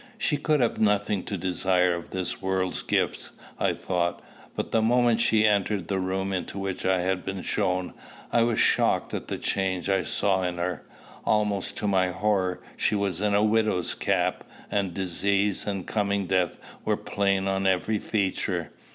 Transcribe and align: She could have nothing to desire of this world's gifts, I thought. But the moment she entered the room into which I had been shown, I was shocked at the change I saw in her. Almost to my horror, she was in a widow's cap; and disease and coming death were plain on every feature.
She 0.17 0.37
could 0.37 0.61
have 0.61 0.79
nothing 0.79 1.21
to 1.25 1.37
desire 1.37 1.93
of 1.93 2.09
this 2.09 2.41
world's 2.41 2.81
gifts, 2.81 3.33
I 3.59 3.73
thought. 3.73 4.19
But 4.55 4.71
the 4.71 4.81
moment 4.81 5.19
she 5.19 5.45
entered 5.45 5.89
the 5.89 5.99
room 5.99 6.33
into 6.33 6.57
which 6.57 6.87
I 6.87 7.01
had 7.01 7.23
been 7.23 7.43
shown, 7.43 7.93
I 8.31 8.41
was 8.41 8.59
shocked 8.59 9.13
at 9.13 9.27
the 9.27 9.37
change 9.37 9.89
I 9.91 10.01
saw 10.03 10.41
in 10.41 10.57
her. 10.57 10.81
Almost 11.23 11.77
to 11.77 11.87
my 11.87 12.07
horror, 12.09 12.63
she 12.75 12.95
was 12.95 13.21
in 13.21 13.35
a 13.35 13.43
widow's 13.43 13.93
cap; 13.93 14.43
and 14.71 14.91
disease 14.91 15.67
and 15.67 15.85
coming 15.85 16.25
death 16.25 16.57
were 16.83 16.97
plain 16.97 17.47
on 17.47 17.67
every 17.67 17.99
feature. 17.99 18.71